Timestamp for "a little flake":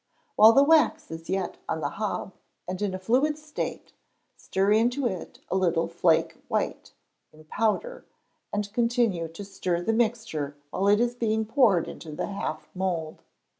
5.51-6.39